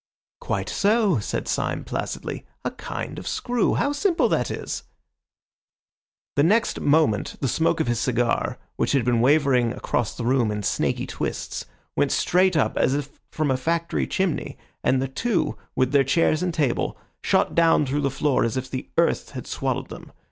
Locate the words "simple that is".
3.91-4.81